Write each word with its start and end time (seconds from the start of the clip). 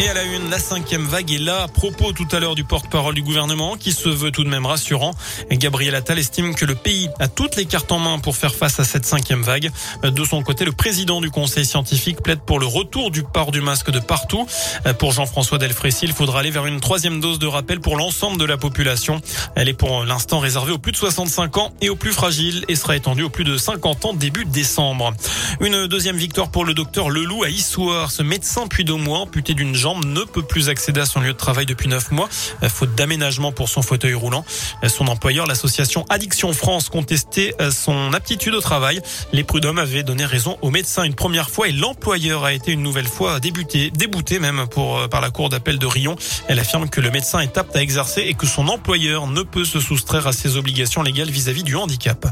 Et 0.00 0.08
à 0.08 0.14
la 0.14 0.22
une, 0.22 0.48
la 0.48 0.60
cinquième 0.60 1.04
vague 1.06 1.32
est 1.32 1.38
là. 1.38 1.62
À 1.64 1.68
propos 1.68 2.12
tout 2.12 2.28
à 2.30 2.38
l'heure 2.38 2.54
du 2.54 2.62
porte-parole 2.62 3.16
du 3.16 3.22
gouvernement, 3.22 3.76
qui 3.76 3.90
se 3.90 4.08
veut 4.08 4.30
tout 4.30 4.44
de 4.44 4.48
même 4.48 4.64
rassurant. 4.64 5.12
Gabriel 5.50 5.96
Attal 5.96 6.20
estime 6.20 6.54
que 6.54 6.64
le 6.64 6.76
pays 6.76 7.08
a 7.18 7.26
toutes 7.26 7.56
les 7.56 7.64
cartes 7.64 7.90
en 7.90 7.98
main 7.98 8.20
pour 8.20 8.36
faire 8.36 8.54
face 8.54 8.78
à 8.78 8.84
cette 8.84 9.04
cinquième 9.04 9.42
vague. 9.42 9.72
De 10.04 10.24
son 10.24 10.44
côté, 10.44 10.64
le 10.64 10.70
président 10.70 11.20
du 11.20 11.30
conseil 11.30 11.66
scientifique 11.66 12.22
plaide 12.22 12.38
pour 12.38 12.60
le 12.60 12.66
retour 12.66 13.10
du 13.10 13.24
port 13.24 13.50
du 13.50 13.60
masque 13.60 13.90
de 13.90 13.98
partout. 13.98 14.46
Pour 15.00 15.10
Jean-François 15.10 15.58
Delfrécy, 15.58 16.04
il 16.04 16.12
faudra 16.12 16.40
aller 16.40 16.52
vers 16.52 16.66
une 16.66 16.78
troisième 16.78 17.18
dose 17.18 17.40
de 17.40 17.48
rappel 17.48 17.80
pour 17.80 17.96
l'ensemble 17.96 18.38
de 18.38 18.44
la 18.44 18.56
population. 18.56 19.20
Elle 19.56 19.68
est 19.68 19.74
pour 19.74 20.04
l'instant 20.04 20.38
réservée 20.38 20.70
aux 20.70 20.78
plus 20.78 20.92
de 20.92 20.96
65 20.96 21.56
ans 21.56 21.72
et 21.80 21.88
aux 21.88 21.96
plus 21.96 22.12
fragiles 22.12 22.64
et 22.68 22.76
sera 22.76 22.94
étendue 22.94 23.24
aux 23.24 23.30
plus 23.30 23.44
de 23.44 23.56
50 23.56 24.04
ans 24.04 24.14
début 24.14 24.44
décembre. 24.44 25.12
Une 25.60 25.88
deuxième 25.88 26.16
victoire 26.16 26.52
pour 26.52 26.64
le 26.64 26.72
docteur 26.72 27.10
Leloup 27.10 27.42
à 27.42 27.48
Issoire. 27.48 28.12
Ce 28.12 28.22
médecin 28.22 28.68
puis 28.68 28.84
mois 28.88 29.18
amputé 29.18 29.54
d'une 29.54 29.74
jambe 29.74 29.87
ne 29.96 30.22
peut 30.22 30.42
plus 30.42 30.68
accéder 30.68 31.00
à 31.00 31.06
son 31.06 31.20
lieu 31.20 31.32
de 31.32 31.38
travail 31.38 31.66
depuis 31.66 31.88
neuf 31.88 32.10
mois, 32.10 32.28
euh, 32.62 32.68
faute 32.68 32.94
d'aménagement 32.94 33.52
pour 33.52 33.68
son 33.68 33.82
fauteuil 33.82 34.14
roulant. 34.14 34.44
Euh, 34.84 34.88
son 34.88 35.06
employeur, 35.08 35.46
l'association 35.46 36.04
Addiction 36.08 36.52
France, 36.52 36.88
contestait 36.88 37.54
euh, 37.60 37.70
son 37.70 38.12
aptitude 38.12 38.54
au 38.54 38.60
travail. 38.60 39.00
Les 39.32 39.44
prud'hommes 39.44 39.78
avaient 39.78 40.02
donné 40.02 40.24
raison 40.24 40.58
au 40.62 40.70
médecin 40.70 41.02
une 41.04 41.14
première 41.14 41.50
fois 41.50 41.68
et 41.68 41.72
l'employeur 41.72 42.44
a 42.44 42.52
été 42.52 42.72
une 42.72 42.82
nouvelle 42.82 43.08
fois 43.08 43.40
débouté 43.40 44.38
même 44.38 44.66
par 45.10 45.20
la 45.20 45.30
cour 45.30 45.48
d'appel 45.48 45.78
de 45.78 45.86
Rion. 45.86 46.16
Elle 46.48 46.58
affirme 46.58 46.88
que 46.88 47.00
le 47.00 47.10
médecin 47.10 47.40
est 47.40 47.56
apte 47.58 47.76
à 47.76 47.82
exercer 47.82 48.22
et 48.22 48.34
que 48.34 48.46
son 48.46 48.68
employeur 48.68 49.26
ne 49.26 49.42
peut 49.42 49.64
se 49.64 49.80
soustraire 49.80 50.26
à 50.26 50.32
ses 50.32 50.56
obligations 50.56 51.02
légales 51.02 51.30
vis-à-vis 51.30 51.62
-vis 51.62 51.64
du 51.64 51.76
handicap. 51.76 52.26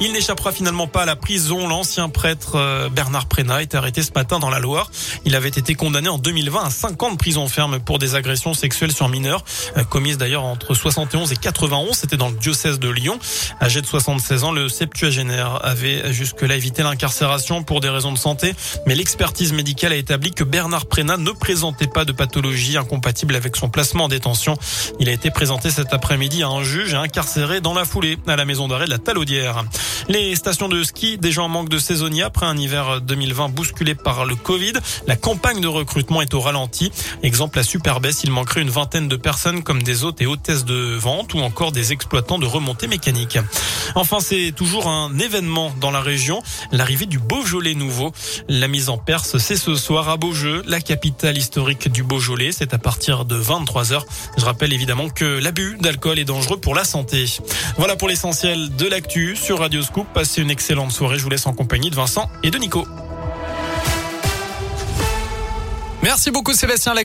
Il 0.00 0.12
n'échappera 0.12 0.50
finalement 0.50 0.88
pas 0.88 1.02
à 1.02 1.06
la 1.06 1.14
prison. 1.14 1.68
L'ancien 1.68 2.08
prêtre 2.08 2.56
euh, 2.56 2.88
Bernard 2.88 3.26
Prénat 3.26 3.62
est 3.62 3.74
arrêté 3.74 4.02
ce 4.02 4.10
matin 4.12 4.40
dans 4.40 4.50
la 4.50 4.58
Loire. 4.58 4.90
Il 5.24 5.36
avait 5.36 5.48
été 5.48 5.74
condamné 5.74 6.08
en 6.08 6.18
2020 6.18 6.64
à 6.64 6.70
5 6.70 7.02
ans 7.04 7.12
de 7.12 7.16
prison 7.16 7.46
ferme 7.46 7.78
pour 7.78 7.98
des 7.98 8.16
agressions 8.16 8.54
sexuelles 8.54 8.92
sur 8.92 9.08
mineurs, 9.08 9.44
euh, 9.76 9.84
commises 9.84 10.18
d'ailleurs 10.18 10.44
entre 10.44 10.74
71 10.74 11.32
et 11.32 11.36
91. 11.36 11.96
C'était 11.96 12.16
dans 12.16 12.28
le 12.28 12.34
diocèse 12.34 12.80
de 12.80 12.88
Lyon. 12.88 13.18
Âgé 13.62 13.80
de 13.80 13.86
76 13.86 14.44
ans, 14.44 14.52
le 14.52 14.68
septuagénaire 14.68 15.60
avait 15.64 16.12
jusque-là 16.12 16.56
évité 16.56 16.82
l'incarcération 16.82 17.62
pour 17.62 17.80
des 17.80 17.88
raisons 17.88 18.12
de 18.12 18.18
santé, 18.18 18.54
mais 18.86 18.96
l'expertise 18.96 19.52
médicale 19.52 19.92
a 19.92 19.96
établi 19.96 20.32
que 20.32 20.44
Bernard 20.44 20.86
Prénat 20.86 21.18
ne 21.18 21.30
présentait 21.30 21.86
pas 21.86 22.04
de 22.04 22.12
pathologie 22.12 22.76
incompatible 22.76 23.36
avec 23.36 23.54
son 23.56 23.68
placement 23.68 24.04
en 24.04 24.08
détention. 24.08 24.56
Il 24.98 25.08
a 25.08 25.12
été 25.12 25.30
présenté 25.30 25.70
cet 25.70 25.94
après-midi 25.94 26.42
à 26.42 26.48
un 26.48 26.64
juge 26.64 26.94
et 26.94 26.96
incarcéré 26.96 27.60
dans 27.60 27.74
la 27.74 27.84
foulée 27.84 28.18
à 28.26 28.36
la 28.36 28.44
maison 28.44 28.66
d'arrêt 28.66 28.86
de 28.86 28.90
la 28.90 28.98
Talaudière. 28.98 29.64
Les 30.08 30.34
stations 30.36 30.68
de 30.68 30.82
ski 30.82 31.18
déjà 31.18 31.42
en 31.42 31.48
manque 31.48 31.68
de 31.68 31.78
saisonniers 31.78 32.22
après 32.22 32.46
un 32.46 32.56
hiver 32.56 33.00
2020 33.00 33.48
bousculé 33.48 33.94
par 33.94 34.24
le 34.24 34.36
Covid. 34.36 34.74
La 35.06 35.16
campagne 35.16 35.60
de 35.60 35.66
recrutement 35.66 36.22
est 36.22 36.34
au 36.34 36.40
ralenti. 36.40 36.92
Exemple 37.22 37.58
à 37.58 37.62
Superbès, 37.62 38.22
il 38.24 38.30
manquerait 38.30 38.62
une 38.62 38.70
vingtaine 38.70 39.08
de 39.08 39.16
personnes 39.16 39.62
comme 39.62 39.82
des 39.82 40.04
hôtes 40.04 40.20
et 40.20 40.26
hôtesses 40.26 40.64
de 40.64 40.96
vente 40.96 41.34
ou 41.34 41.40
encore 41.40 41.72
des 41.72 41.92
exploitants 41.92 42.38
de 42.38 42.46
remontées 42.46 42.86
mécaniques. 42.86 43.38
Enfin, 43.94 44.18
c'est 44.20 44.52
toujours 44.54 44.88
un 44.88 45.18
événement 45.18 45.72
dans 45.80 45.90
la 45.90 46.00
région, 46.00 46.42
l'arrivée 46.72 47.06
du 47.06 47.18
Beaujolais 47.18 47.74
nouveau. 47.74 48.12
La 48.48 48.68
mise 48.68 48.88
en 48.88 48.98
Perse, 48.98 49.38
c'est 49.38 49.56
ce 49.56 49.74
soir 49.74 50.08
à 50.08 50.16
Beaujeu, 50.16 50.62
la 50.66 50.80
capitale 50.80 51.38
historique 51.38 51.90
du 51.90 52.02
Beaujolais. 52.02 52.52
C'est 52.52 52.74
à 52.74 52.78
partir 52.78 53.24
de 53.24 53.36
23 53.36 53.84
h 53.84 54.02
Je 54.36 54.44
rappelle 54.44 54.72
évidemment 54.72 55.08
que 55.08 55.24
l'abus 55.24 55.76
d'alcool 55.80 56.18
est 56.18 56.24
dangereux 56.24 56.58
pour 56.58 56.74
la 56.74 56.84
santé. 56.84 57.24
Voilà 57.78 57.96
pour 57.96 58.08
l'essentiel 58.08 58.74
de 58.76 58.86
l'actu 58.86 59.36
sur 59.36 59.62
Passez 60.12 60.42
une 60.42 60.50
excellente 60.50 60.92
soirée. 60.92 61.18
Je 61.18 61.22
vous 61.24 61.30
laisse 61.30 61.46
en 61.46 61.52
compagnie 61.52 61.90
de 61.90 61.96
Vincent 61.96 62.30
et 62.42 62.50
de 62.50 62.58
Nico. 62.58 62.86
Merci 66.02 66.30
beaucoup 66.30 66.52
Sébastien. 66.52 66.94